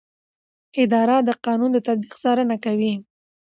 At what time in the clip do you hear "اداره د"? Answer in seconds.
0.83-1.29